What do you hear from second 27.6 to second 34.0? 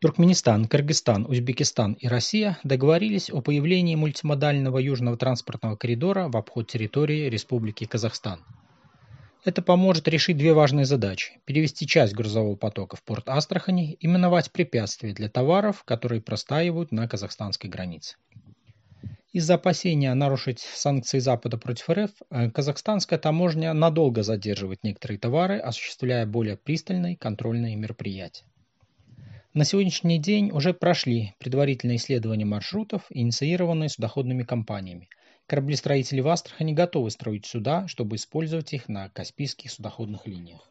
мероприятия. На сегодняшний день уже прошли предварительные исследования маршрутов, инициированные